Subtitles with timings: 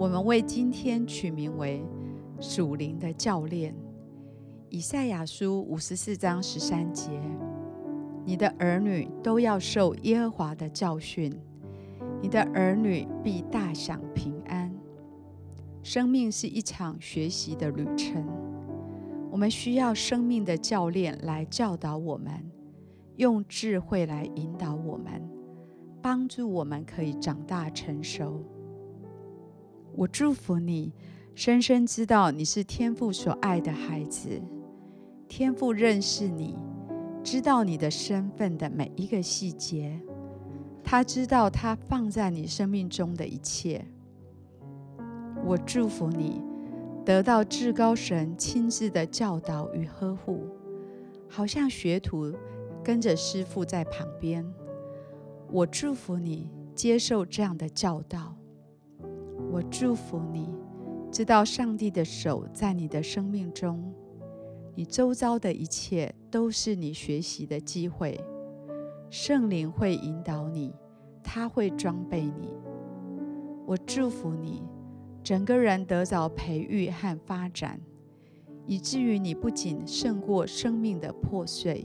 [0.00, 1.84] 我们为今天取名为
[2.40, 3.74] 属灵的教练。
[4.70, 7.10] 以赛亚书五十四章十三节：
[8.24, 11.30] 你的儿女都要受耶和华的教训，
[12.22, 14.74] 你的儿女必大享平安。
[15.82, 18.26] 生命是一场学习的旅程，
[19.30, 22.32] 我们需要生命的教练来教导我们，
[23.16, 25.22] 用智慧来引导我们，
[26.00, 28.42] 帮助我们可以长大成熟。
[29.94, 30.92] 我祝福你，
[31.34, 34.40] 深深知道你是天父所爱的孩子。
[35.28, 36.56] 天父认识你，
[37.22, 40.00] 知道你的身份的每一个细节。
[40.82, 43.84] 他知道他放在你生命中的一切。
[45.44, 46.40] 我祝福你，
[47.04, 50.46] 得到至高神亲自的教导与呵护，
[51.28, 52.34] 好像学徒
[52.82, 54.44] 跟着师父在旁边。
[55.50, 58.39] 我祝福你，接受这样的教导。
[59.52, 60.48] 我祝福你，
[61.10, 63.92] 知道上帝的手在你的生命中，
[64.76, 68.20] 你周遭的一切都是你学习的机会。
[69.10, 70.72] 圣灵会引导你，
[71.20, 72.54] 他会装备你。
[73.66, 74.62] 我祝福你，
[75.20, 77.80] 整个人得着培育和发展，
[78.66, 81.84] 以至于你不仅胜过生命的破碎，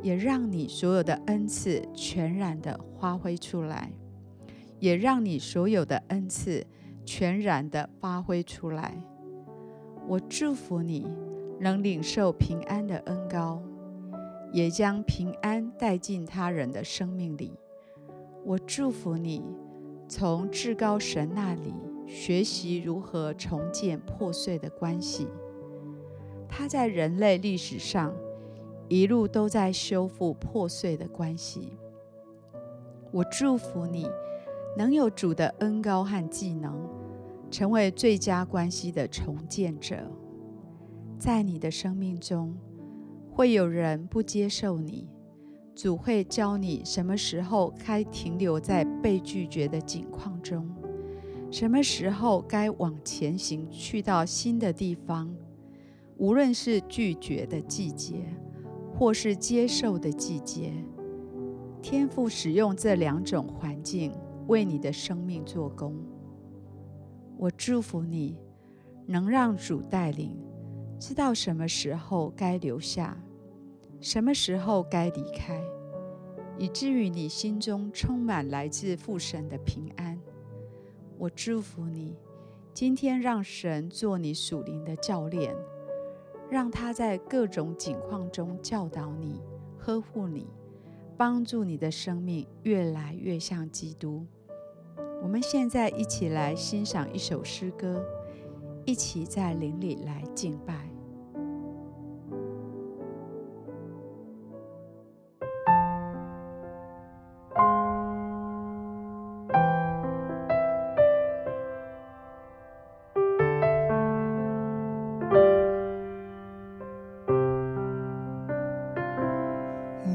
[0.00, 3.92] 也让你所有的恩赐全然的发挥出来。
[4.78, 6.66] 也让你所有的恩赐
[7.04, 8.96] 全然的发挥出来。
[10.06, 11.06] 我祝福你
[11.60, 13.62] 能领受平安的恩膏，
[14.52, 17.52] 也将平安带进他人的生命里。
[18.44, 19.42] 我祝福你
[20.08, 21.74] 从至高神那里
[22.06, 25.28] 学习如何重建破碎的关系。
[26.48, 28.14] 他在人类历史上
[28.88, 31.76] 一路都在修复破碎的关系。
[33.10, 34.06] 我祝福你。
[34.78, 36.72] 能有主的恩高和技能，
[37.50, 39.96] 成为最佳关系的重建者。
[41.18, 42.56] 在你的生命中，
[43.28, 45.08] 会有人不接受你，
[45.74, 50.64] 主会教你什么时候该停留在被拒绝的境况中，
[51.50, 55.28] 什么时候该往前行，去到新的地方。
[56.18, 58.22] 无论是拒绝的季节，
[58.96, 60.72] 或是接受的季节，
[61.82, 64.12] 天赋使用这两种环境。
[64.48, 65.94] 为你的生命做工，
[67.36, 68.38] 我祝福你，
[69.06, 70.36] 能让主带领，
[70.98, 73.22] 知道什么时候该留下，
[74.00, 75.62] 什么时候该离开，
[76.56, 80.18] 以至于你心中充满来自父神的平安。
[81.18, 82.16] 我祝福你，
[82.72, 85.54] 今天让神做你属灵的教练，
[86.50, 89.42] 让他在各种境况中教导你、
[89.76, 90.46] 呵护你，
[91.18, 94.24] 帮助你的生命越来越像基督。
[95.20, 98.02] 我们现在一起来欣赏一首诗歌，
[98.84, 100.74] 一起在林里来敬拜。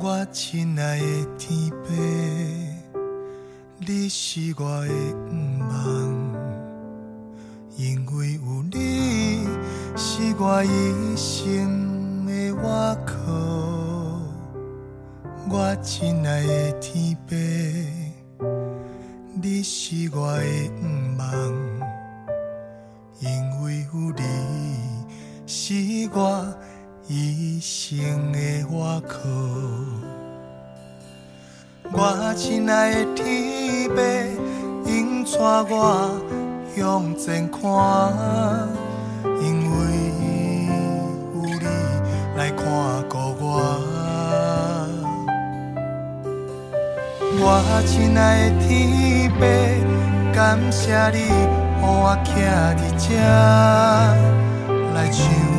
[0.01, 2.72] 我亲爱的天父。
[3.85, 5.75] 你是我的愿望，
[7.75, 9.45] 因为有你
[9.97, 12.53] 是我一生的依
[13.05, 13.13] 靠。
[15.49, 17.35] 我亲爱的天父，
[19.41, 21.27] 你是我的愿望，
[23.19, 24.23] 因为有你
[25.45, 26.55] 是我
[27.09, 30.22] 一生的依靠。
[32.05, 33.95] 我亲爱的天父，
[34.85, 35.39] 引带
[35.73, 36.11] 我
[36.75, 37.61] 向前看，
[39.39, 39.73] 因为
[41.33, 41.65] 有你
[42.35, 42.61] 来看
[43.07, 43.43] 顾我。
[47.39, 49.41] 我亲爱的天父，
[50.35, 51.29] 感谢你，
[51.81, 52.35] 让我徛
[52.75, 53.15] 在这
[54.93, 55.52] 来唱。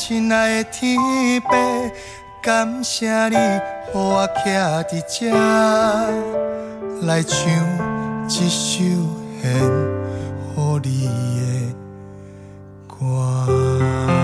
[0.00, 0.98] 亲爱的天
[1.42, 1.50] 父，
[2.40, 3.60] 感谢你，予
[3.92, 5.30] 我徛在这，
[7.06, 7.36] 来唱
[8.26, 8.80] 一首
[9.42, 9.60] 献
[10.56, 11.06] 予你
[11.36, 11.74] 的
[12.88, 14.19] 歌。